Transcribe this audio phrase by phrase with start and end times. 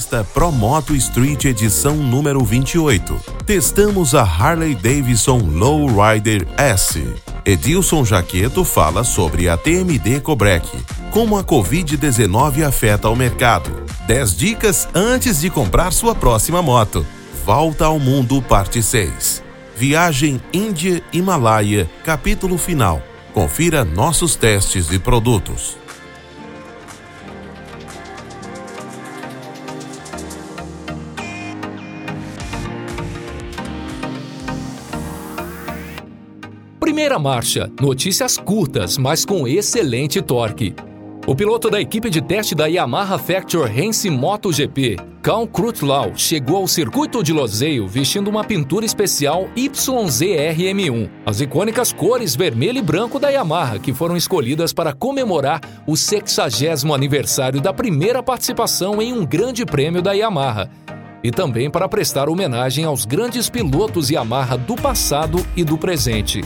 [0.00, 3.20] Revista Promoto Street edição número 28.
[3.44, 7.06] Testamos a Harley Davidson Lowrider S.
[7.44, 10.66] Edilson Jaqueto fala sobre a TMD Cobrec,
[11.10, 13.84] como a Covid-19 afeta o mercado.
[14.06, 17.06] 10 dicas antes de comprar sua próxima moto.
[17.44, 19.42] Volta ao Mundo, parte 6.
[19.76, 23.02] Viagem Índia-Himalaia, capítulo final.
[23.34, 25.76] Confira nossos testes e produtos.
[37.10, 40.72] Primeira marcha, notícias curtas, mas com excelente torque.
[41.26, 46.68] O piloto da equipe de teste da Yamaha Factor Hensey MotoGP, Cal Crutlow, chegou ao
[46.68, 53.28] circuito de Loseio vestindo uma pintura especial YZRM1, as icônicas cores vermelho e branco da
[53.28, 59.66] Yamaha, que foram escolhidas para comemorar o 60 aniversário da primeira participação em um grande
[59.66, 60.70] prêmio da Yamaha,
[61.24, 66.42] e também para prestar homenagem aos grandes pilotos Yamaha do passado e do presente.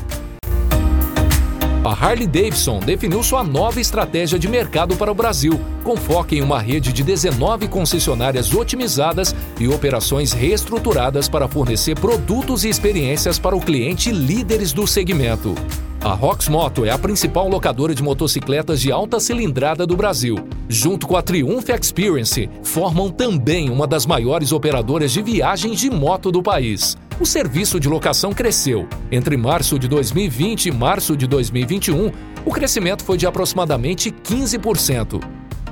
[1.85, 6.41] A Harley Davidson definiu sua nova estratégia de mercado para o Brasil, com foco em
[6.41, 13.55] uma rede de 19 concessionárias otimizadas e operações reestruturadas para fornecer produtos e experiências para
[13.55, 15.55] o cliente líderes do segmento.
[16.03, 20.37] A Rox Moto é a principal locadora de motocicletas de alta cilindrada do Brasil.
[20.69, 26.33] Junto com a Triumph Experience, formam também uma das maiores operadoras de viagens de moto
[26.33, 26.97] do país.
[27.21, 28.89] O serviço de locação cresceu.
[29.11, 32.11] Entre março de 2020 e março de 2021,
[32.45, 35.23] o crescimento foi de aproximadamente 15%.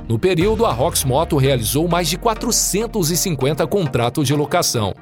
[0.07, 4.93] No período, a Rox Moto realizou mais de 450 contratos de locação.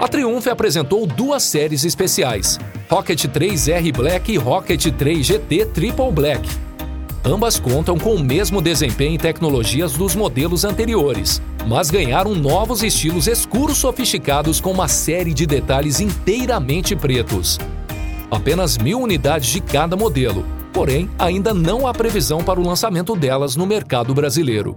[0.00, 2.58] A Triumph apresentou duas séries especiais,
[2.88, 6.48] Rocket 3R Black e Rocket 3 GT Triple Black.
[7.24, 13.28] Ambas contam com o mesmo desempenho e tecnologias dos modelos anteriores, mas ganharam novos estilos
[13.28, 17.60] escuros sofisticados com uma série de detalhes inteiramente pretos.
[18.28, 23.54] Apenas mil unidades de cada modelo, porém ainda não há previsão para o lançamento delas
[23.54, 24.76] no mercado brasileiro.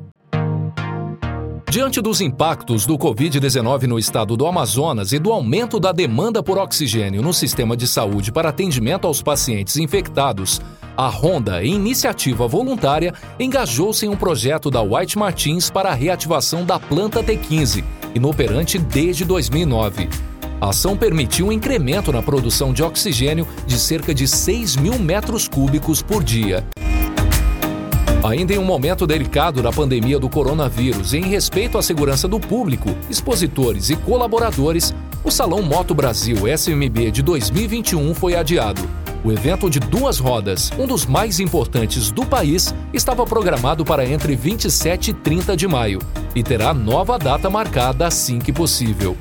[1.72, 6.60] Diante dos impactos do Covid-19 no estado do Amazonas e do aumento da demanda por
[6.60, 10.62] oxigênio no sistema de saúde para atendimento aos pacientes infectados,
[10.98, 16.64] a Honda, em iniciativa voluntária, engajou-se em um projeto da White Martins para a reativação
[16.64, 17.84] da planta T15,
[18.14, 20.10] inoperante desde 2009.
[20.62, 25.48] A ação permitiu um incremento na produção de oxigênio de cerca de 6 mil metros
[25.48, 26.66] cúbicos por dia.
[28.24, 32.40] Ainda em um momento delicado da pandemia do coronavírus e em respeito à segurança do
[32.40, 39.05] público, expositores e colaboradores, o Salão Moto Brasil SMB de 2021 foi adiado.
[39.26, 44.36] O evento de duas rodas, um dos mais importantes do país, estava programado para entre
[44.36, 45.98] 27 e 30 de maio
[46.36, 49.18] e terá nova data marcada assim que possível.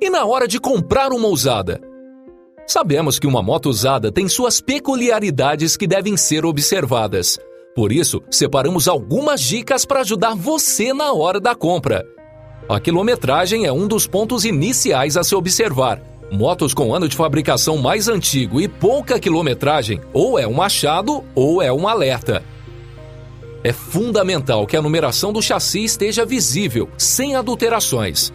[0.00, 1.80] E na hora de comprar uma usada?
[2.68, 7.36] Sabemos que uma moto usada tem suas peculiaridades que devem ser observadas.
[7.74, 12.06] Por isso, separamos algumas dicas para ajudar você na hora da compra.
[12.68, 16.13] A quilometragem é um dos pontos iniciais a se observar.
[16.30, 21.62] Motos com ano de fabricação mais antigo e pouca quilometragem ou é um achado ou
[21.62, 22.42] é um alerta.
[23.62, 28.32] É fundamental que a numeração do chassi esteja visível, sem adulterações.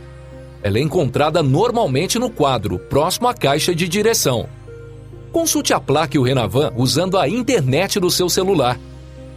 [0.64, 4.48] Ela é encontrada normalmente no quadro, próximo à caixa de direção.
[5.32, 8.80] Consulte a placa e o Renavan usando a internet do seu celular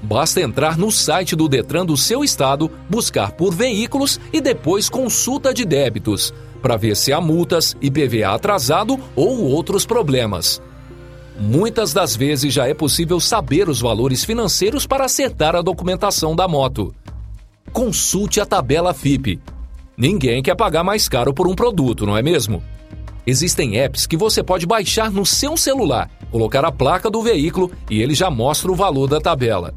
[0.02, 5.54] Basta entrar no site do Detran do seu estado, buscar por veículos e depois consulta
[5.54, 10.62] de débitos, para ver se há multas, IPVA atrasado ou outros problemas.
[11.38, 16.46] Muitas das vezes já é possível saber os valores financeiros para acertar a documentação da
[16.46, 16.94] moto.
[17.72, 19.40] Consulte a tabela FIP.
[19.96, 22.62] Ninguém quer pagar mais caro por um produto, não é mesmo?
[23.26, 28.00] Existem apps que você pode baixar no seu celular, colocar a placa do veículo e
[28.00, 29.74] ele já mostra o valor da tabela.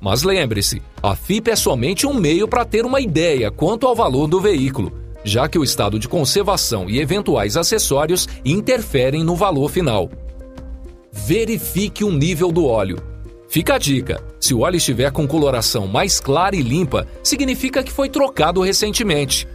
[0.00, 4.26] Mas lembre-se, a FIP é somente um meio para ter uma ideia quanto ao valor
[4.26, 4.92] do veículo,
[5.24, 10.10] já que o estado de conservação e eventuais acessórios interferem no valor final.
[11.10, 12.98] Verifique o nível do óleo.
[13.48, 17.92] Fica a dica: se o óleo estiver com coloração mais clara e limpa, significa que
[17.92, 19.46] foi trocado recentemente.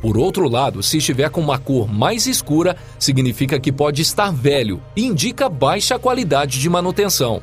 [0.00, 4.80] Por outro lado, se estiver com uma cor mais escura, significa que pode estar velho
[4.96, 7.42] e indica baixa qualidade de manutenção.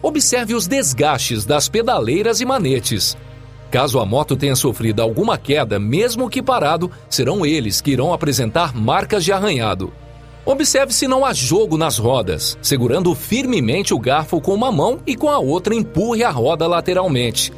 [0.00, 3.16] Observe os desgastes das pedaleiras e manetes.
[3.70, 8.74] Caso a moto tenha sofrido alguma queda, mesmo que parado, serão eles que irão apresentar
[8.74, 9.92] marcas de arranhado.
[10.44, 12.56] Observe se não há jogo nas rodas.
[12.62, 17.52] Segurando firmemente o garfo com uma mão e com a outra empurre a roda lateralmente.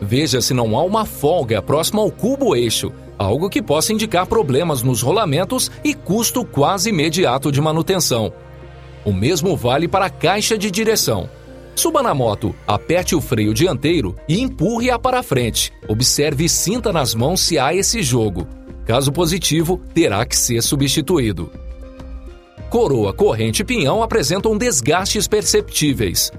[0.00, 4.82] Veja se não há uma folga próxima ao cubo eixo, algo que possa indicar problemas
[4.82, 8.30] nos rolamentos e custo quase imediato de manutenção.
[9.04, 11.30] O mesmo vale para a caixa de direção.
[11.74, 15.72] Suba na moto, aperte o freio dianteiro e empurre-a para frente.
[15.88, 18.46] Observe e sinta nas mãos se há esse jogo.
[18.86, 21.50] Caso positivo, terá que ser substituído.
[22.70, 26.30] Coroa, corrente e pinhão apresentam desgastes perceptíveis.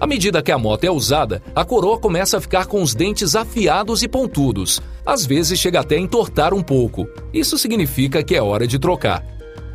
[0.00, 3.36] À medida que a moto é usada, a coroa começa a ficar com os dentes
[3.36, 4.80] afiados e pontudos.
[5.06, 7.06] Às vezes chega até a entortar um pouco.
[7.32, 9.24] Isso significa que é hora de trocar.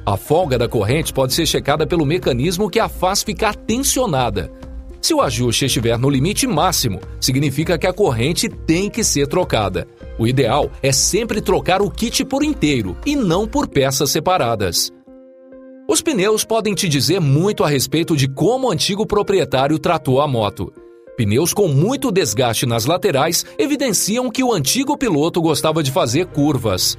[0.05, 4.51] A folga da corrente pode ser checada pelo mecanismo que a faz ficar tensionada.
[5.01, 9.88] Se o ajuste estiver no limite máximo, significa que a corrente tem que ser trocada.
[10.17, 14.91] O ideal é sempre trocar o kit por inteiro e não por peças separadas.
[15.88, 20.27] Os pneus podem te dizer muito a respeito de como o antigo proprietário tratou a
[20.27, 20.73] moto.
[21.15, 26.97] Pneus com muito desgaste nas laterais evidenciam que o antigo piloto gostava de fazer curvas.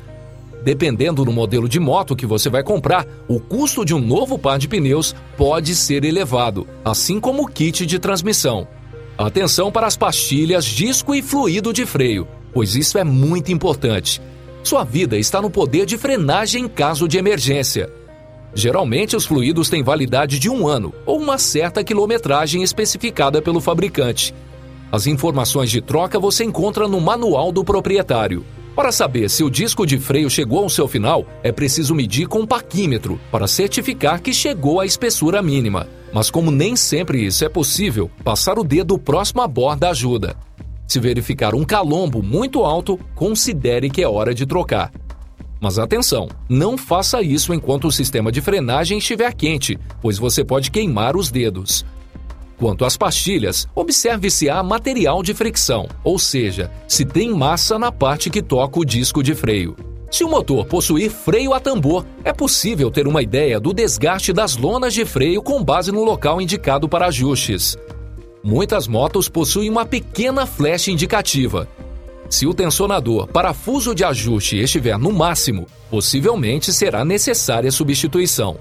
[0.62, 4.58] Dependendo do modelo de moto que você vai comprar, o custo de um novo par
[4.58, 8.66] de pneus pode ser elevado, assim como o kit de transmissão.
[9.16, 14.20] Atenção para as pastilhas, disco e fluido de freio, pois isso é muito importante.
[14.62, 17.90] Sua vida está no poder de frenagem em caso de emergência.
[18.54, 24.34] Geralmente, os fluidos têm validade de um ano ou uma certa quilometragem especificada pelo fabricante.
[24.90, 28.44] As informações de troca você encontra no manual do proprietário.
[28.78, 32.42] Para saber se o disco de freio chegou ao seu final, é preciso medir com
[32.42, 35.88] um paquímetro para certificar que chegou à espessura mínima.
[36.12, 40.36] Mas como nem sempre isso é possível, passar o dedo próximo à borda ajuda.
[40.86, 44.92] Se verificar um calombo muito alto, considere que é hora de trocar.
[45.60, 50.70] Mas atenção, não faça isso enquanto o sistema de frenagem estiver quente, pois você pode
[50.70, 51.84] queimar os dedos.
[52.58, 57.92] Quanto às pastilhas, observe se há material de fricção, ou seja, se tem massa na
[57.92, 59.76] parte que toca o disco de freio.
[60.10, 64.56] Se o motor possuir freio a tambor, é possível ter uma ideia do desgaste das
[64.56, 67.76] lonas de freio com base no local indicado para ajustes.
[68.42, 71.68] Muitas motos possuem uma pequena flecha indicativa,
[72.28, 78.58] se o tensionador parafuso de ajuste estiver no máximo, possivelmente será necessária substituição.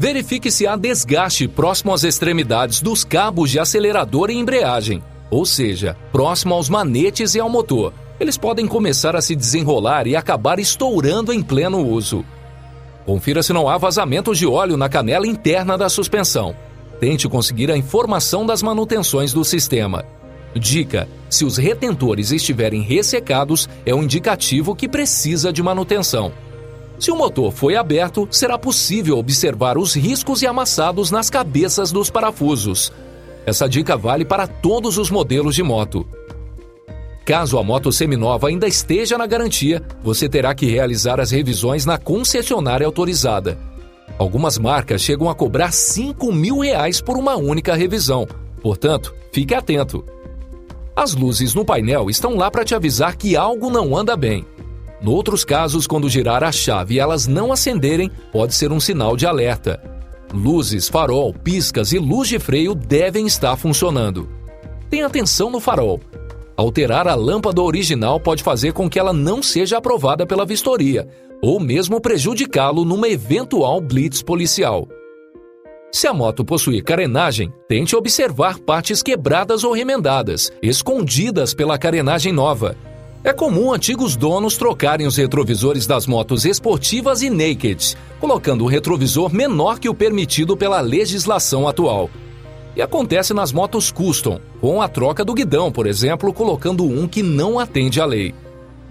[0.00, 5.96] Verifique se há desgaste próximo às extremidades dos cabos de acelerador e embreagem, ou seja,
[6.12, 7.92] próximo aos manetes e ao motor.
[8.20, 12.24] Eles podem começar a se desenrolar e acabar estourando em pleno uso.
[13.04, 16.54] Confira se não há vazamentos de óleo na canela interna da suspensão.
[17.00, 20.04] Tente conseguir a informação das manutenções do sistema.
[20.54, 26.32] Dica: se os retentores estiverem ressecados, é um indicativo que precisa de manutenção.
[26.98, 32.10] Se o motor foi aberto, será possível observar os riscos e amassados nas cabeças dos
[32.10, 32.92] parafusos.
[33.46, 36.06] Essa dica vale para todos os modelos de moto.
[37.24, 41.98] Caso a moto seminova ainda esteja na garantia, você terá que realizar as revisões na
[41.98, 43.58] concessionária autorizada.
[44.18, 48.26] Algumas marcas chegam a cobrar 5 mil reais por uma única revisão.
[48.60, 50.04] Portanto, fique atento.
[50.96, 54.44] As luzes no painel estão lá para te avisar que algo não anda bem.
[55.00, 59.26] Noutros casos, quando girar a chave e elas não acenderem, pode ser um sinal de
[59.26, 59.80] alerta.
[60.32, 64.28] Luzes, farol, piscas e luz de freio devem estar funcionando.
[64.90, 66.00] Tenha atenção no farol.
[66.56, 71.08] Alterar a lâmpada original pode fazer com que ela não seja aprovada pela vistoria,
[71.40, 74.88] ou mesmo prejudicá-lo numa eventual blitz policial.
[75.92, 82.76] Se a moto possuir carenagem, tente observar partes quebradas ou remendadas, escondidas pela carenagem nova.
[83.24, 89.32] É comum antigos donos trocarem os retrovisores das motos esportivas e naked, colocando o retrovisor
[89.32, 92.08] menor que o permitido pela legislação atual.
[92.76, 97.22] E acontece nas motos custom, com a troca do guidão, por exemplo, colocando um que
[97.22, 98.34] não atende à lei.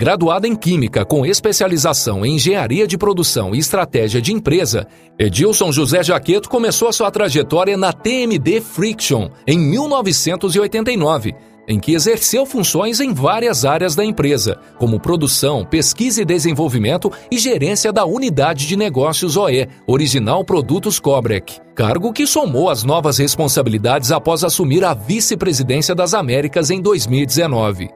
[0.00, 4.86] Graduada em Química com especialização em Engenharia de Produção e Estratégia de Empresa,
[5.18, 11.34] Edilson José Jaqueto começou sua trajetória na TMD Friction em 1989,
[11.68, 17.36] em que exerceu funções em várias áreas da empresa, como produção, pesquisa e desenvolvimento e
[17.36, 24.10] gerência da unidade de negócios OE, Original Produtos Cobrec, cargo que somou as novas responsabilidades
[24.10, 27.90] após assumir a vice-presidência das Américas em 2019.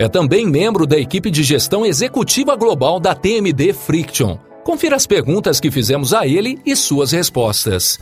[0.00, 4.38] É também membro da equipe de gestão executiva global da TMD Friction.
[4.64, 7.98] Confira as perguntas que fizemos a ele e suas respostas.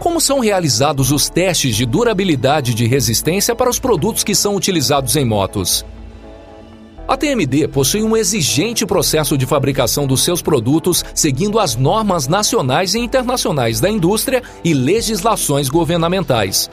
[0.00, 5.14] Como são realizados os testes de durabilidade de resistência para os produtos que são utilizados
[5.14, 5.86] em motos?
[7.06, 12.96] A TMD possui um exigente processo de fabricação dos seus produtos seguindo as normas nacionais
[12.96, 16.68] e internacionais da indústria e legislações governamentais.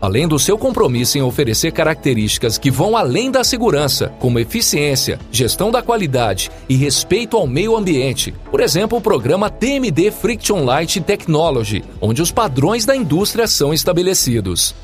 [0.00, 5.70] Além do seu compromisso em oferecer características que vão além da segurança, como eficiência, gestão
[5.70, 11.82] da qualidade e respeito ao meio ambiente, por exemplo, o programa TMD Friction Light Technology,
[12.00, 14.74] onde os padrões da indústria são estabelecidos.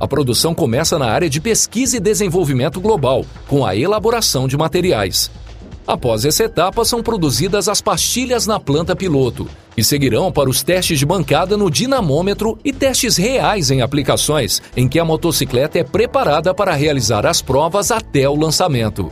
[0.00, 5.30] A produção começa na área de pesquisa e desenvolvimento global, com a elaboração de materiais.
[5.88, 10.98] Após essa etapa, são produzidas as pastilhas na planta piloto e seguirão para os testes
[10.98, 16.52] de bancada no dinamômetro e testes reais em aplicações em que a motocicleta é preparada
[16.52, 19.10] para realizar as provas até o lançamento.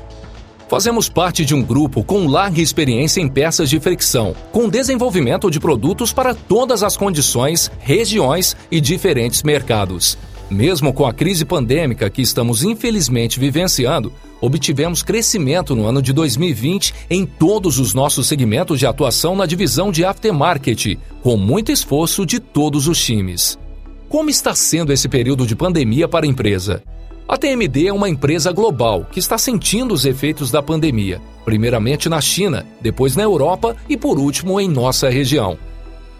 [0.68, 5.58] Fazemos parte de um grupo com larga experiência em peças de fricção, com desenvolvimento de
[5.58, 10.18] produtos para todas as condições, regiões e diferentes mercados.
[10.50, 16.94] Mesmo com a crise pandêmica que estamos infelizmente vivenciando, obtivemos crescimento no ano de 2020
[17.10, 22.38] em todos os nossos segmentos de atuação na divisão de aftermarket, com muito esforço de
[22.38, 23.58] todos os times.
[24.08, 26.80] Como está sendo esse período de pandemia para a empresa?
[27.28, 32.20] A TMD é uma empresa global que está sentindo os efeitos da pandemia, primeiramente na
[32.20, 35.58] China, depois na Europa e por último em nossa região.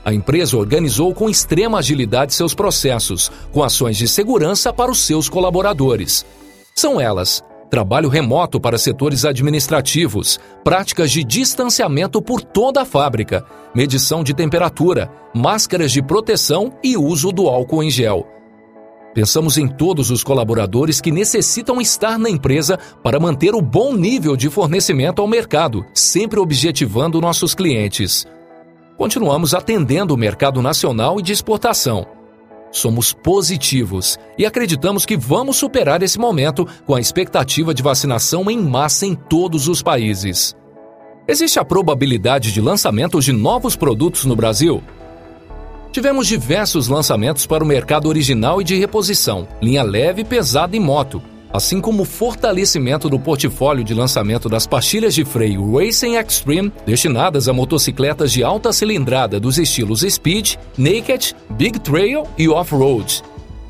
[0.06, 5.28] A empresa organizou com extrema agilidade seus processos, com ações de segurança para os seus
[5.28, 6.24] colaboradores.
[6.76, 13.44] São elas: trabalho remoto para setores administrativos, práticas de distanciamento por toda a fábrica,
[13.74, 18.28] medição de temperatura, máscaras de proteção e uso do álcool em gel.
[19.12, 24.36] Pensamos em todos os colaboradores que necessitam estar na empresa para manter o bom nível
[24.36, 28.24] de fornecimento ao mercado, sempre objetivando nossos clientes
[28.96, 32.06] continuamos atendendo o mercado nacional e de exportação.
[32.72, 38.60] Somos positivos e acreditamos que vamos superar esse momento com a expectativa de vacinação em
[38.60, 40.56] massa em todos os países.
[41.28, 44.82] Existe a probabilidade de lançamentos de novos produtos no Brasil?
[45.90, 51.22] Tivemos diversos lançamentos para o mercado original e de reposição, linha leve, pesada e moto,
[51.52, 57.48] assim como o fortalecimento do portfólio de lançamento das pastilhas de freio Racing Extreme, destinadas
[57.48, 63.22] a motocicletas de alta cilindrada dos estilos Speed, Naked, Big Trail e Off-Road.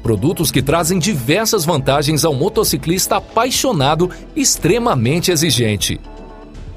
[0.02, 6.00] Produtos que trazem diversas vantagens ao motociclista apaixonado e extremamente exigente.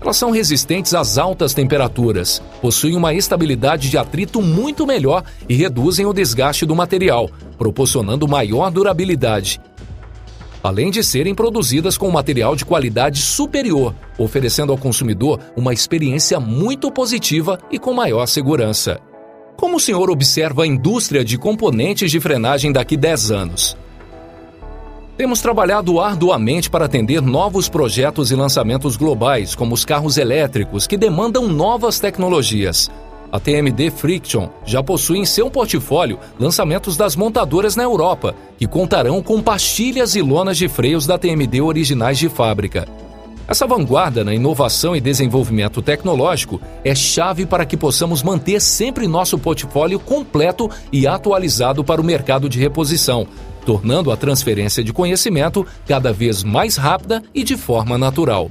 [0.02, 6.06] Elas são resistentes às altas temperaturas, possuem uma estabilidade de atrito muito melhor e reduzem
[6.06, 9.60] o desgaste do material, proporcionando maior durabilidade
[10.64, 16.92] além de serem produzidas com material de qualidade superior, oferecendo ao consumidor uma experiência muito
[16.92, 19.00] positiva e com maior segurança.
[19.56, 23.78] Como o senhor observa a indústria de componentes de frenagem daqui 10 anos?
[25.18, 30.96] Temos trabalhado arduamente para atender novos projetos e lançamentos globais, como os carros elétricos, que
[30.96, 32.90] demandam novas tecnologias.
[33.32, 39.22] A TMD Friction já possui em seu portfólio lançamentos das montadoras na Europa, que contarão
[39.22, 42.88] com pastilhas e lonas de freios da TMD originais de fábrica.
[43.48, 49.38] Essa vanguarda na inovação e desenvolvimento tecnológico é chave para que possamos manter sempre nosso
[49.40, 53.28] portfólio completo e atualizado para o mercado de reposição,
[53.66, 58.50] tornando a transferência de conhecimento cada vez mais rápida e de forma natural.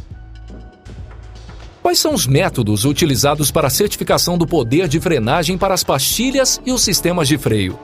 [1.88, 6.60] Quais são os métodos utilizados para a certificação do poder de frenagem para as pastilhas
[6.66, 7.78] e os sistemas de freio?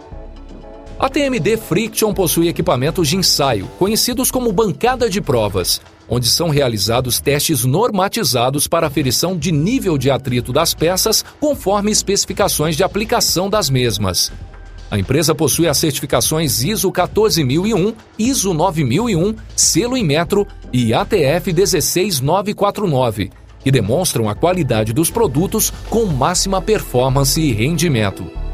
[0.98, 7.18] A TMD Friction possui equipamentos de ensaio, conhecidos como bancada de provas, onde são realizados
[7.18, 13.70] testes normatizados para aferição de nível de atrito das peças conforme especificações de aplicação das
[13.70, 14.30] mesmas.
[14.90, 23.43] A empresa possui as certificações ISO 14001, ISO 9001, selo em metro e ATF 16949
[23.64, 28.44] que demonstram a qualidade dos produtos com máxima performance e rendimento.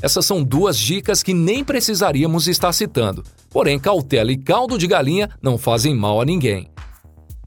[0.01, 3.23] Essas são duas dicas que nem precisaríamos estar citando.
[3.51, 6.73] Porém, cautela e caldo de galinha não fazem mal a ninguém.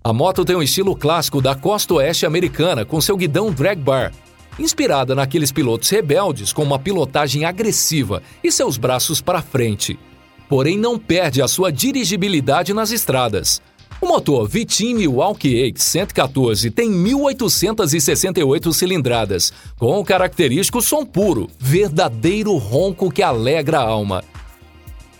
[0.06, 4.12] A moto tem um estilo clássico da costa oeste americana com seu guidão drag bar,
[4.56, 9.98] inspirada naqueles pilotos rebeldes com uma pilotagem agressiva e seus braços para frente.
[10.48, 13.60] Porém, não perde a sua dirigibilidade nas estradas.
[14.00, 22.56] O motor Vitin Milwaukee 8 114 tem 1.868 cilindradas, com o característico som puro, verdadeiro
[22.56, 24.22] ronco que alegra a alma.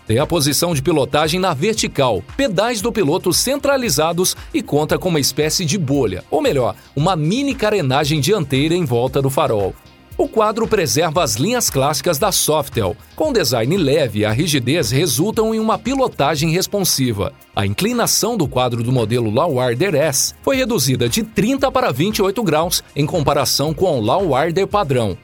[0.07, 5.19] Tem a posição de pilotagem na vertical, pedais do piloto centralizados e conta com uma
[5.19, 9.75] espécie de bolha, ou melhor, uma mini carenagem dianteira em volta do farol.
[10.17, 12.95] O quadro preserva as linhas clássicas da Softel.
[13.15, 17.33] Com design leve, a rigidez resultam em uma pilotagem responsiva.
[17.53, 22.83] A inclinação do quadro do modelo Lowrider S foi reduzida de 30 para 28 graus
[22.95, 25.17] em comparação com o Lowrider padrão,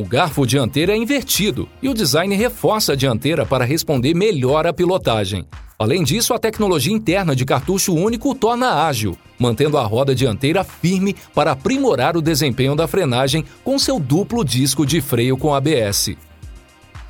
[0.00, 4.72] o garfo dianteiro é invertido e o design reforça a dianteira para responder melhor à
[4.72, 5.44] pilotagem.
[5.78, 10.64] Além disso, a tecnologia interna de cartucho único o torna ágil, mantendo a roda dianteira
[10.64, 16.16] firme para aprimorar o desempenho da frenagem com seu duplo disco de freio com ABS.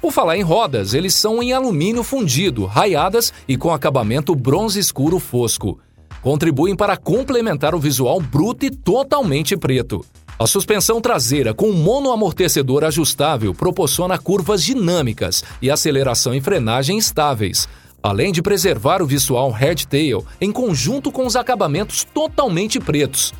[0.00, 5.20] Por falar em rodas, eles são em alumínio fundido, raiadas e com acabamento bronze escuro
[5.20, 5.78] fosco.
[6.22, 10.04] Contribuem para complementar o visual bruto e totalmente preto.
[10.40, 17.68] A suspensão traseira com monoamortecedor ajustável proporciona curvas dinâmicas e aceleração e frenagem estáveis,
[18.02, 23.34] além de preservar o visual headtail em conjunto com os acabamentos totalmente pretos.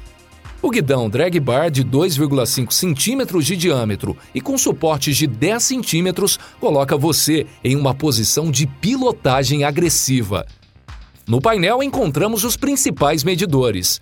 [0.60, 6.38] O guidão drag bar de 2,5 centímetros de diâmetro e com suportes de 10 centímetros
[6.60, 10.44] coloca você em uma posição de pilotagem agressiva.
[11.26, 13.98] No painel encontramos os principais medidores: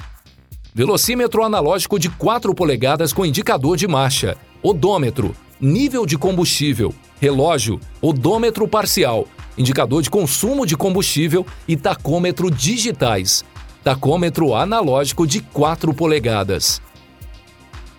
[0.78, 8.68] velocímetro analógico de 4 polegadas com indicador de marcha, odômetro, nível de combustível, relógio, odômetro
[8.68, 9.26] parcial,
[9.58, 13.44] indicador de consumo de combustível e tacômetro digitais,
[13.82, 16.80] tacômetro analógico de 4 polegadas.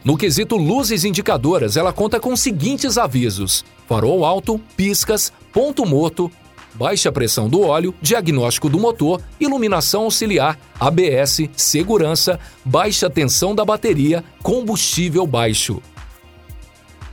[0.01, 6.31] No quesito luzes indicadoras, ela conta com os seguintes avisos: farol alto, piscas, ponto morto,
[6.79, 14.23] baixa pressão do óleo, diagnóstico do motor, iluminação auxiliar, ABS, segurança, baixa tensão da bateria,
[14.41, 15.81] combustível baixo.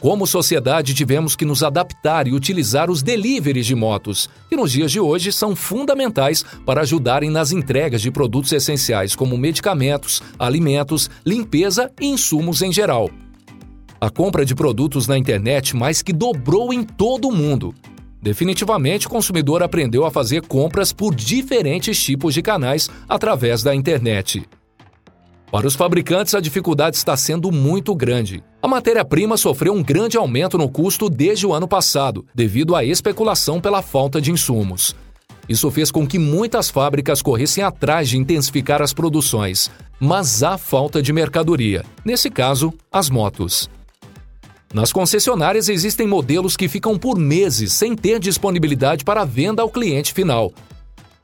[0.01, 4.91] Como sociedade, tivemos que nos adaptar e utilizar os deliveries de motos, que nos dias
[4.91, 11.89] de hoje são fundamentais para ajudarem nas entregas de produtos essenciais como medicamentos, alimentos, limpeza
[11.97, 13.09] e insumos em geral.
[14.03, 17.73] A compra de produtos na internet mais que dobrou em todo o mundo.
[18.21, 24.45] Definitivamente, o consumidor aprendeu a fazer compras por diferentes tipos de canais através da internet.
[25.49, 28.43] Para os fabricantes, a dificuldade está sendo muito grande.
[28.61, 33.61] A matéria-prima sofreu um grande aumento no custo desde o ano passado, devido à especulação
[33.61, 34.93] pela falta de insumos.
[35.47, 41.01] Isso fez com que muitas fábricas corressem atrás de intensificar as produções, mas há falta
[41.01, 43.69] de mercadoria, nesse caso, as motos.
[44.73, 50.11] Nas concessionárias existem modelos que ficam por meses sem ter disponibilidade para venda ao cliente
[50.11, 50.51] final.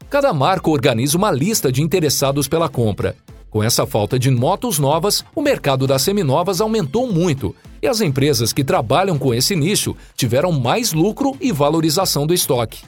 [0.08, 3.16] Cada marca organiza uma lista de interessados pela compra.
[3.50, 8.54] Com essa falta de motos novas, o mercado das seminovas aumentou muito e as empresas
[8.54, 12.84] que trabalham com esse nicho tiveram mais lucro e valorização do estoque.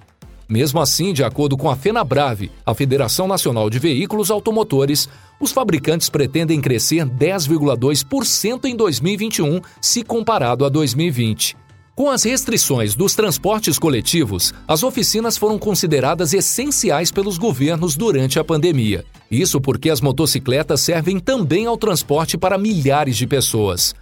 [0.52, 5.08] Mesmo assim, de acordo com a FenaBrave, a Federação Nacional de Veículos Automotores,
[5.40, 11.56] os fabricantes pretendem crescer 10,2% em 2021 se comparado a 2020.
[11.96, 18.44] Com as restrições dos transportes coletivos, as oficinas foram consideradas essenciais pelos governos durante a
[18.44, 19.06] pandemia.
[19.32, 23.96] Isso porque as motocicletas servem também ao transporte para milhares de pessoas.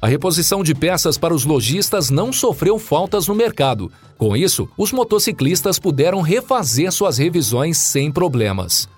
[0.00, 3.90] A reposição de peças para os lojistas não sofreu faltas no mercado.
[4.16, 8.88] Com isso, os motociclistas puderam refazer suas revisões sem problemas.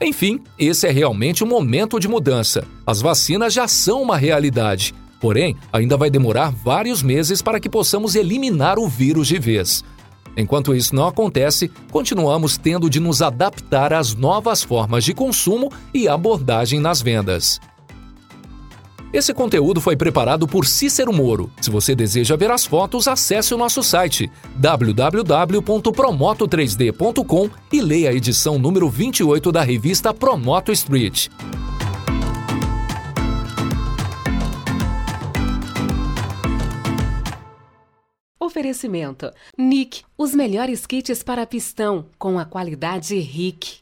[0.00, 2.64] Enfim, esse é realmente um momento de mudança.
[2.84, 4.92] As vacinas já são uma realidade.
[5.20, 9.84] Porém, ainda vai demorar vários meses para que possamos eliminar o vírus de vez.
[10.36, 16.08] Enquanto isso não acontece, continuamos tendo de nos adaptar às novas formas de consumo e
[16.08, 17.58] abordagem nas vendas.
[19.16, 21.50] Esse conteúdo foi preparado por Cícero Moro.
[21.58, 28.58] Se você deseja ver as fotos, acesse o nosso site www.promoto3d.com e leia a edição
[28.58, 31.28] número 28 da revista Promoto Street.
[38.38, 43.78] Oferecimento: Nick, os melhores kits para pistão com a qualidade RIC.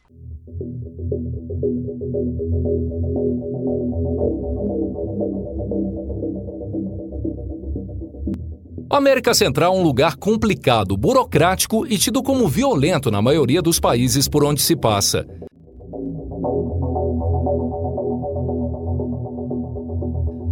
[8.96, 14.28] América Central é um lugar complicado, burocrático e tido como violento na maioria dos países
[14.28, 15.26] por onde se passa.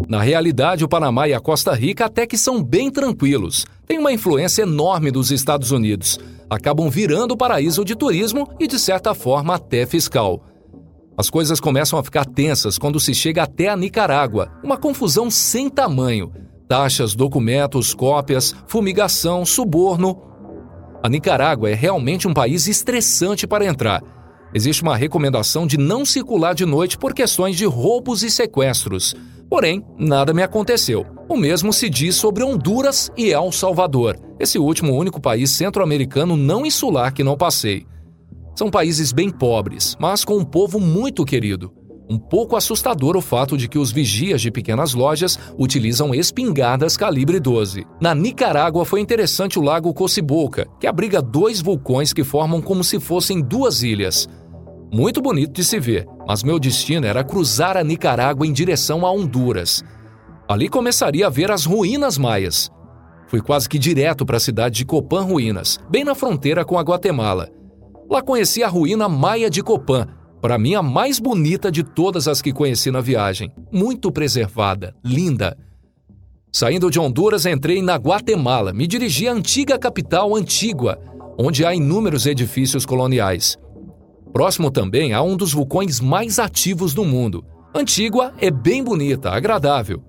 [0.09, 3.65] Na realidade, o Panamá e a Costa Rica até que são bem tranquilos.
[3.87, 6.19] Tem uma influência enorme dos Estados Unidos.
[6.51, 10.43] Acabam virando paraíso de turismo e, de certa forma, até fiscal.
[11.17, 15.71] As coisas começam a ficar tensas quando se chega até a Nicarágua, uma confusão sem
[15.71, 16.33] tamanho
[16.73, 20.23] taxas, documentos, cópias, fumigação, suborno.
[21.03, 24.03] A Nicarágua é realmente um país estressante para entrar.
[24.55, 29.15] Existe uma recomendação de não circular de noite por questões de roubos e sequestros.
[29.51, 31.05] Porém, nada me aconteceu.
[31.29, 36.65] O mesmo se diz sobre Honduras e El Salvador, esse último único país centro-americano não
[36.65, 37.85] insular que não passei.
[38.57, 41.71] São países bem pobres, mas com um povo muito querido.
[42.09, 47.39] Um pouco assustador o fato de que os vigias de pequenas lojas utilizam espingardas calibre
[47.39, 47.87] 12.
[48.01, 53.01] Na Nicarágua foi interessante o lago Cociboca, que abriga dois vulcões que formam como se
[53.01, 54.29] fossem duas ilhas.
[54.93, 59.11] Muito bonito de se ver, mas meu destino era cruzar a Nicarágua em direção a
[59.11, 59.83] Honduras.
[60.47, 62.71] Ali começaria a ver as ruínas maias.
[63.27, 66.83] Fui quase que direto para a cidade de Copan Ruínas, bem na fronteira com a
[66.83, 67.49] Guatemala.
[68.11, 70.07] Lá conheci a ruína maia de Copan,
[70.43, 73.53] para mim a mais bonita de todas as que conheci na viagem.
[73.71, 75.57] Muito preservada, linda.
[76.53, 80.99] Saindo de Honduras, entrei na Guatemala, me dirigi à antiga capital Antígua,
[81.39, 83.57] onde há inúmeros edifícios coloniais.
[84.33, 87.45] Próximo também há um dos vulcões mais ativos do mundo.
[87.73, 90.03] Antígua é bem bonita, agradável.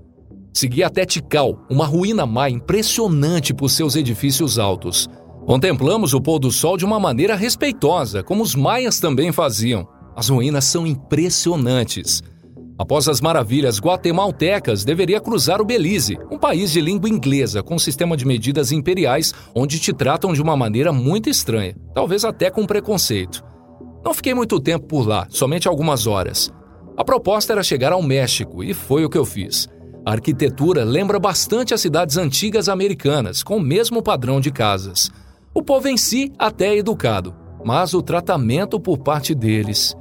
[0.52, 5.08] Segui até Tikal, uma ruína maia impressionante por seus edifícios altos.
[5.46, 9.88] Contemplamos o pôr do sol de uma maneira respeitosa, como os maias também faziam.
[10.15, 12.21] As ruínas são impressionantes.
[12.78, 18.17] Após as maravilhas guatemaltecas, deveria cruzar o Belize, um país de língua inglesa com sistema
[18.17, 23.43] de medidas imperiais onde te tratam de uma maneira muito estranha, talvez até com preconceito.
[24.04, 26.52] Não fiquei muito tempo por lá, somente algumas horas.
[26.97, 29.67] A proposta era chegar ao México e foi o que eu fiz.
[30.06, 35.10] A arquitetura lembra bastante as cidades antigas americanas, com o mesmo padrão de casas.
[35.54, 39.95] O povo em si até é educado, mas o tratamento por parte deles.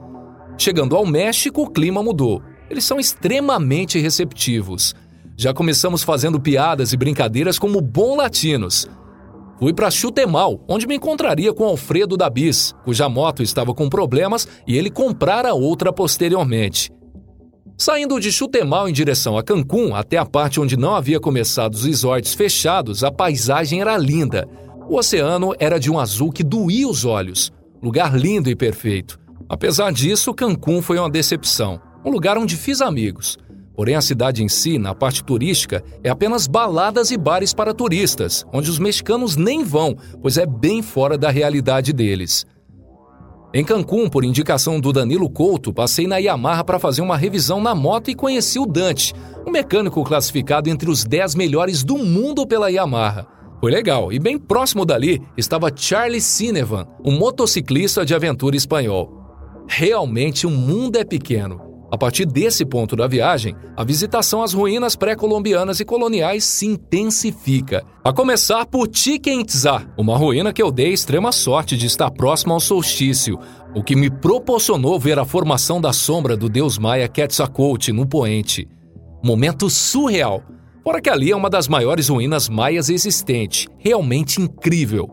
[0.62, 2.40] Chegando ao México, o clima mudou.
[2.70, 4.94] Eles são extremamente receptivos.
[5.36, 8.86] Já começamos fazendo piadas e brincadeiras como bom latinos.
[9.58, 14.46] Fui para Chutemal, onde me encontraria com Alfredo da Bis, cuja moto estava com problemas
[14.64, 16.92] e ele comprara outra posteriormente.
[17.76, 21.84] Saindo de Chutemal em direção a Cancún, até a parte onde não havia começado os
[21.84, 24.48] resorts fechados, a paisagem era linda.
[24.88, 27.50] O oceano era de um azul que doía os olhos.
[27.82, 29.21] Lugar lindo e perfeito.
[29.52, 31.78] Apesar disso, Cancún foi uma decepção.
[32.02, 33.36] Um lugar onde fiz amigos.
[33.76, 38.46] Porém, a cidade em si, na parte turística, é apenas baladas e bares para turistas,
[38.50, 42.46] onde os mexicanos nem vão, pois é bem fora da realidade deles.
[43.52, 47.74] Em Cancún, por indicação do Danilo Couto, passei na Yamaha para fazer uma revisão na
[47.74, 49.12] moto e conheci o Dante,
[49.46, 53.26] um mecânico classificado entre os 10 melhores do mundo pela Yamaha.
[53.60, 59.21] Foi legal, e bem próximo dali estava Charlie Cinevan, um motociclista de aventura espanhol.
[59.74, 61.58] Realmente o mundo é pequeno.
[61.90, 67.82] A partir desse ponto da viagem, a visitação às ruínas pré-colombianas e coloniais se intensifica.
[68.04, 72.52] A começar por Chichen Itza, uma ruína que eu dei extrema sorte de estar próximo
[72.52, 73.38] ao solstício,
[73.74, 78.68] o que me proporcionou ver a formação da sombra do deus maia Quetzalcoatl no poente.
[79.24, 80.42] Momento surreal.
[80.84, 85.08] Fora que ali é uma das maiores ruínas maias existente, realmente incrível.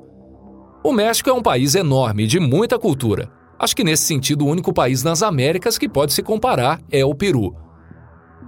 [0.83, 3.38] O México é um país enorme de muita cultura.
[3.59, 7.13] Acho que nesse sentido, o único país nas Américas que pode se comparar é o
[7.13, 7.53] Peru.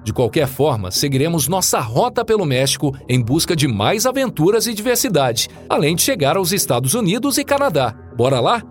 [0.05, 5.49] De qualquer forma, seguiremos nossa rota pelo México em busca de mais aventuras e diversidade,
[5.69, 7.93] além de chegar aos Estados Unidos e Canadá.
[8.15, 8.63] Bora lá?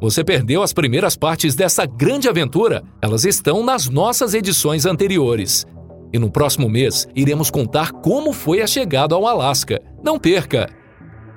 [0.00, 2.82] Você perdeu as primeiras partes dessa grande aventura?
[3.02, 5.66] Elas estão nas nossas edições anteriores.
[6.12, 9.82] E no próximo mês iremos contar como foi a chegada ao Alasca.
[10.02, 10.70] Não perca!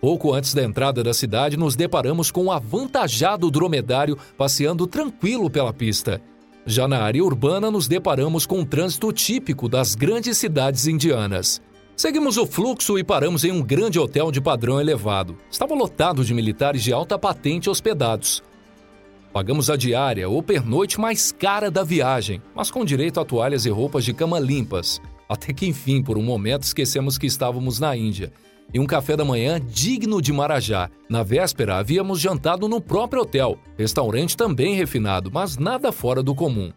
[0.00, 5.74] Pouco antes da entrada da cidade, nos deparamos com um avantajado dromedário passeando tranquilo pela
[5.74, 6.22] pista.
[6.64, 11.60] Já na área urbana, nos deparamos com um trânsito típico das grandes cidades indianas.
[12.00, 15.36] Seguimos o fluxo e paramos em um grande hotel de padrão elevado.
[15.50, 18.42] Estava lotado de militares de alta patente hospedados.
[19.34, 23.68] Pagamos a diária ou pernoite mais cara da viagem, mas com direito a toalhas e
[23.68, 24.98] roupas de cama limpas.
[25.28, 28.32] Até que enfim, por um momento, esquecemos que estávamos na Índia.
[28.72, 30.88] E um café da manhã digno de Marajá.
[31.06, 36.72] Na véspera, havíamos jantado no próprio hotel, restaurante também refinado, mas nada fora do comum.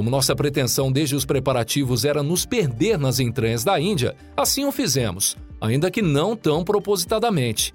[0.00, 4.72] Como nossa pretensão desde os preparativos era nos perder nas entranhas da Índia, assim o
[4.72, 7.74] fizemos, ainda que não tão propositadamente.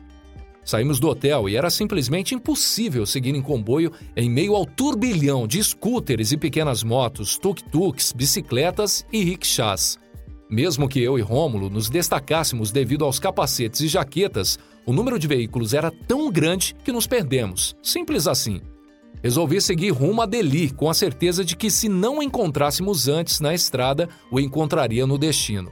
[0.63, 5.63] Saímos do hotel e era simplesmente impossível seguir em comboio em meio ao turbilhão de
[5.63, 9.99] scooters e pequenas motos, tuk-tuks, bicicletas e rickshaws.
[10.49, 15.27] Mesmo que eu e Rômulo nos destacássemos devido aos capacetes e jaquetas, o número de
[15.27, 17.75] veículos era tão grande que nos perdemos.
[17.83, 18.61] Simples assim.
[19.23, 23.53] Resolvi seguir rumo a Delhi com a certeza de que se não encontrássemos antes na
[23.53, 25.71] estrada, o encontraria no destino.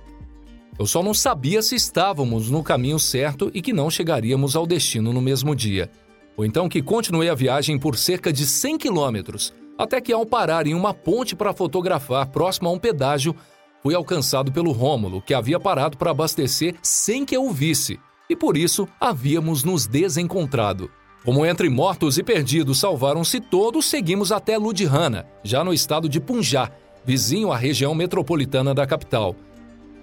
[0.78, 5.14] Eu só não sabia se estávamos no caminho certo e que não chegaríamos ao destino
[5.14, 5.92] no mesmo dia.
[6.36, 10.66] Ou então que continuei a viagem por cerca de 100 quilômetros, até que ao parar
[10.66, 13.36] em uma ponte para fotografar próximo a um pedágio,
[13.84, 18.36] fui alcançado pelo Rômulo, que havia parado para abastecer sem que eu o visse, e
[18.36, 20.90] por isso havíamos nos desencontrado.
[21.24, 26.72] Como entre mortos e perdidos salvaram-se todos, seguimos até Ludhiana, já no estado de Punjab,
[27.06, 29.34] vizinho à região metropolitana da capital.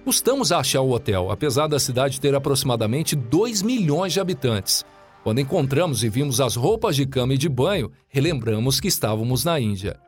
[0.03, 4.83] Custamos a achar o hotel, apesar da cidade ter aproximadamente 2 milhões de habitantes.
[5.23, 9.61] Quando encontramos e vimos as roupas de cama e de banho, relembramos que estávamos na
[9.61, 10.01] Índia.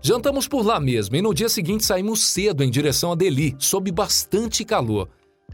[0.00, 3.92] Jantamos por lá mesmo e no dia seguinte saímos cedo em direção a Delhi, sob
[3.92, 5.10] bastante calor.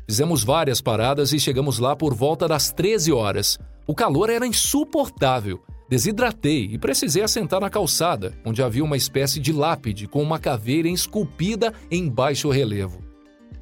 [0.07, 3.59] Fizemos várias paradas e chegamos lá por volta das 13 horas.
[3.87, 5.63] O calor era insuportável.
[5.89, 10.89] Desidratei e precisei assentar na calçada, onde havia uma espécie de lápide com uma caveira
[10.89, 13.04] esculpida em baixo relevo.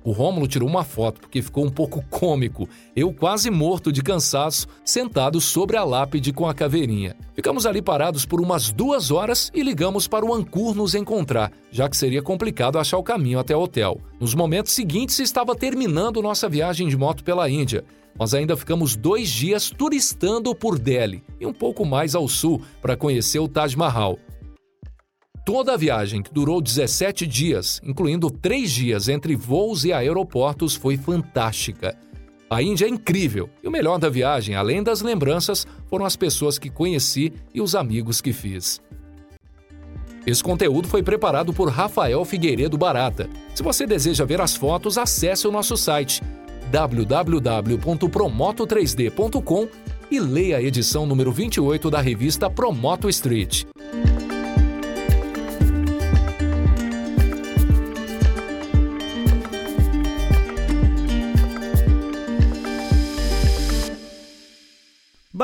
[0.04, 4.66] O Rômulo tirou uma foto porque ficou um pouco cômico, eu quase morto de cansaço,
[4.84, 7.16] sentado sobre a lápide com a caveirinha.
[7.34, 11.88] Ficamos ali parados por umas duas horas e ligamos para o Ancur nos encontrar, já
[11.88, 14.00] que seria complicado achar o caminho até o hotel.
[14.18, 17.84] Nos momentos seguintes estava terminando nossa viagem de moto pela Índia.
[18.18, 22.96] Nós ainda ficamos dois dias turistando por Delhi e um pouco mais ao sul para
[22.96, 24.18] conhecer o Taj Mahal.
[25.44, 30.96] Toda a viagem, que durou 17 dias, incluindo três dias entre voos e aeroportos, foi
[30.96, 31.98] fantástica.
[32.48, 36.60] A Índia é incrível e o melhor da viagem, além das lembranças, foram as pessoas
[36.60, 38.80] que conheci e os amigos que fiz.
[40.24, 43.28] Esse conteúdo foi preparado por Rafael Figueiredo Barata.
[43.52, 46.22] Se você deseja ver as fotos, acesse o nosso site
[46.70, 49.68] www.promoto3d.com
[50.08, 53.64] e leia a edição número 28 da revista Promoto Street.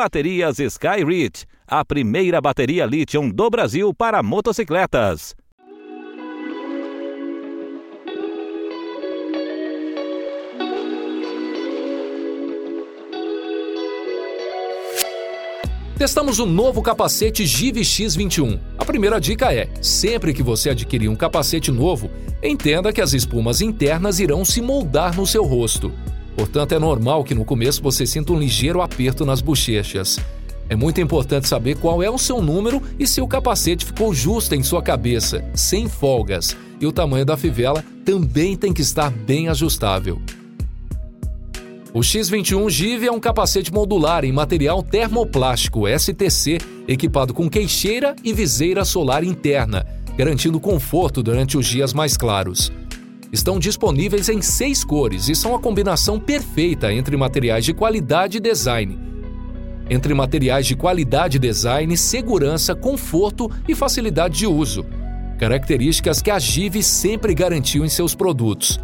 [0.00, 5.34] Baterias Skyreach, a primeira bateria lítio do Brasil para motocicletas.
[15.98, 18.60] Testamos o novo capacete GIV X21.
[18.78, 22.08] A primeira dica é: sempre que você adquirir um capacete novo,
[22.40, 25.92] entenda que as espumas internas irão se moldar no seu rosto.
[26.38, 30.20] Portanto, é normal que no começo você sinta um ligeiro aperto nas bochechas.
[30.68, 34.54] É muito importante saber qual é o seu número e se o capacete ficou justo
[34.54, 36.56] em sua cabeça, sem folgas.
[36.80, 40.22] E o tamanho da fivela também tem que estar bem ajustável.
[41.92, 48.32] O X21 GIV é um capacete modular em material termoplástico STC, equipado com queixeira e
[48.32, 49.84] viseira solar interna,
[50.16, 52.70] garantindo conforto durante os dias mais claros
[53.32, 58.40] estão disponíveis em seis cores e são a combinação perfeita entre materiais de qualidade e
[58.40, 58.98] design.
[59.90, 64.84] Entre materiais de qualidade, design, segurança, conforto e facilidade de uso.
[65.38, 68.78] Características que a Give sempre garantiu em seus produtos.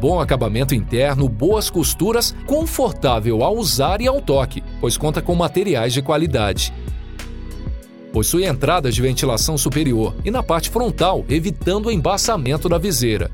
[0.00, 5.92] Bom acabamento interno, boas costuras, confortável ao usar e ao toque, pois conta com materiais
[5.92, 6.72] de qualidade.
[8.12, 13.30] Possui entradas de ventilação superior e na parte frontal, evitando o embaçamento da viseira.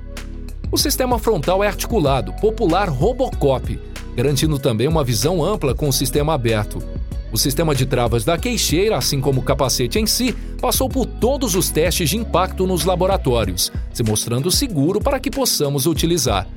[0.72, 3.78] O sistema frontal é articulado, popular Robocop,
[4.16, 6.82] garantindo também uma visão ampla com o sistema aberto.
[7.30, 10.32] O sistema de travas da queixeira, assim como o capacete em si,
[10.62, 15.84] passou por todos os testes de impacto nos laboratórios, se mostrando seguro para que possamos
[15.84, 16.48] utilizar.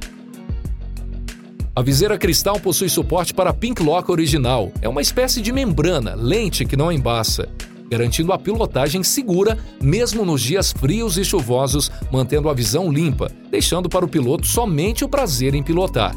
[1.76, 4.72] A viseira cristal possui suporte para Pink Lock original.
[4.82, 7.50] É uma espécie de membrana, lente que não embaça
[7.90, 13.90] garantindo a pilotagem segura mesmo nos dias frios e chuvosos, mantendo a visão limpa, deixando
[13.90, 16.16] para o piloto somente o prazer em pilotar.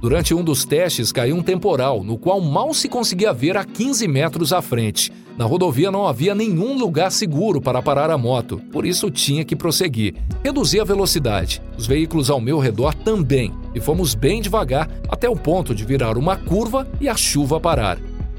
[0.00, 4.06] Durante um dos testes caiu um temporal, no qual mal se conseguia ver a 15
[4.06, 5.12] metros à frente.
[5.36, 9.56] Na rodovia não havia nenhum lugar seguro para parar a moto, por isso tinha que
[9.56, 10.14] prosseguir.
[10.42, 15.36] Reduzi a velocidade, os veículos ao meu redor também, e fomos bem devagar até o
[15.36, 17.98] ponto de virar uma curva e a chuva parar.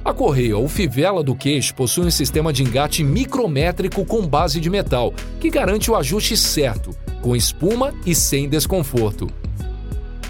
[0.10, 4.68] A correia ou fivela do queixo possui um sistema de engate micrométrico com base de
[4.68, 9.28] metal, que garante o ajuste certo, com espuma e sem desconforto.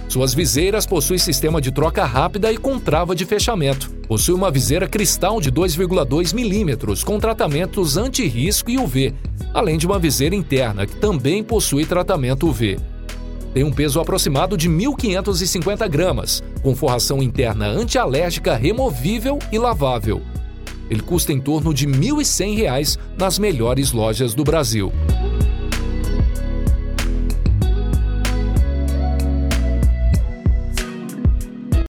[0.10, 3.90] Suas viseiras possuem sistema de troca rápida e com trava de fechamento.
[4.06, 9.14] Possui uma viseira cristal de 2,2 milímetros com tratamentos anti-risco e UV,
[9.54, 12.78] além de uma viseira interna que também possui tratamento UV.
[13.54, 20.22] Tem um peso aproximado de 1.550 gramas, com forração interna antialérgica removível e lavável.
[20.90, 24.92] Ele custa em torno de R$ 1.100 nas melhores lojas do Brasil.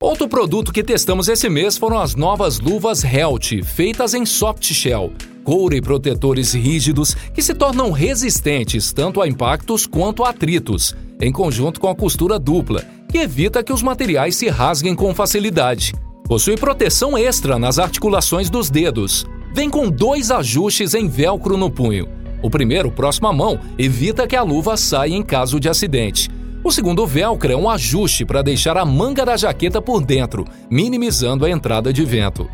[0.02, 5.12] Outro produto que testamos esse mês foram as novas luvas Health, feitas em soft shell,
[5.44, 11.30] couro e protetores rígidos que se tornam resistentes tanto a impactos quanto a atritos, em
[11.30, 15.94] conjunto com a costura dupla, que evita que os materiais se rasguem com facilidade.
[16.24, 19.26] Possui proteção extra nas articulações dos dedos.
[19.52, 22.08] Vem com dois ajustes em velcro no punho.
[22.42, 26.30] O primeiro, próximo à mão, evita que a luva saia em caso de acidente.
[26.62, 31.44] O segundo velcro é um ajuste para deixar a manga da jaqueta por dentro, minimizando
[31.44, 32.48] a entrada de vento.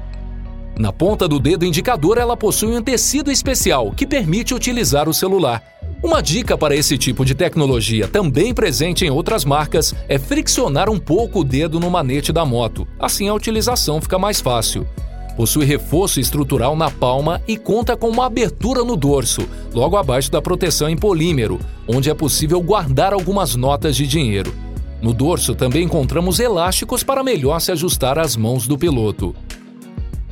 [0.78, 5.62] Na ponta do dedo indicador, ela possui um tecido especial que permite utilizar o celular.
[6.02, 10.98] Uma dica para esse tipo de tecnologia, também presente em outras marcas, é friccionar um
[10.98, 12.86] pouco o dedo no manete da moto.
[12.98, 14.86] Assim a utilização fica mais fácil.
[15.34, 20.42] Possui reforço estrutural na palma e conta com uma abertura no dorso, logo abaixo da
[20.42, 21.58] proteção em polímero,
[21.88, 24.54] onde é possível guardar algumas notas de dinheiro.
[25.00, 29.34] No dorso também encontramos elásticos para melhor se ajustar às mãos do piloto.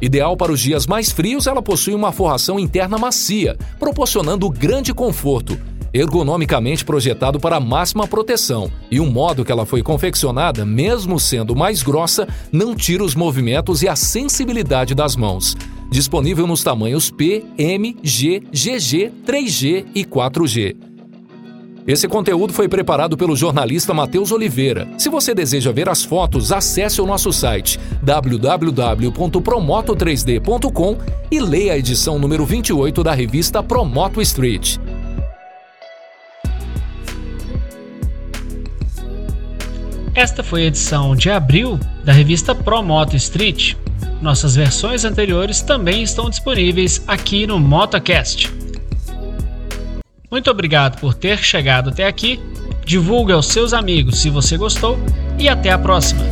[0.05, 5.59] Ideal para os dias mais frios, ela possui uma forração interna macia, proporcionando grande conforto,
[5.95, 11.83] ergonomicamente projetado para máxima proteção, e o modo que ela foi confeccionada, mesmo sendo mais
[11.83, 15.57] grossa, não tira os movimentos e a sensibilidade das mãos.
[15.91, 20.94] Disponível nos tamanhos P, M, G, GG, 3G e 4G.
[21.87, 24.89] Esse conteúdo foi preparado pelo jornalista Matheus Oliveira.
[24.97, 30.97] Se você deseja ver as fotos, acesse o nosso site www.promoto3d.com
[31.31, 34.79] e leia a edição número 28 da revista Promoto Street.
[40.15, 43.75] Esta foi a edição de abril da revista Promoto Street.
[44.23, 48.64] Nossas versões anteriores também estão disponíveis aqui no MotoCast.
[50.35, 52.41] Muito obrigado por ter chegado até aqui.
[52.85, 54.99] Divulgue aos seus amigos se você gostou
[55.39, 56.25] e até a próxima.